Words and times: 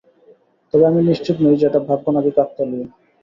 তবে 0.73 0.83
আমি 0.87 1.01
নিশ্চিত 1.03 1.35
নই 1.41 1.55
যে 1.59 1.65
এটা 1.69 1.79
ভাগ্য 1.87 2.05
নাকি 2.15 2.31
কাকতালীয়। 2.37 2.85